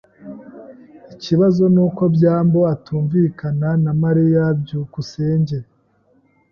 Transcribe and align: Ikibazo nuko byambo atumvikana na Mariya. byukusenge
Ikibazo 1.13 1.63
nuko 1.73 2.03
byambo 2.15 2.59
atumvikana 2.73 3.69
na 3.83 3.91
Mariya. 4.01 4.43
byukusenge 4.61 5.57